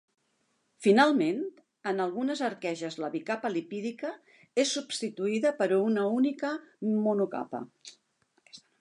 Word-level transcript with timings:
Finalment, 0.85 1.43
en 1.91 2.01
algunes 2.05 2.41
arqueges 2.47 2.97
la 3.05 3.11
bicapa 3.17 3.53
lipídica 3.59 4.13
és 4.65 4.75
substituïda 4.81 5.55
per 5.63 5.71
una 5.83 6.11
única 6.17 6.55
monocapa. 7.07 7.67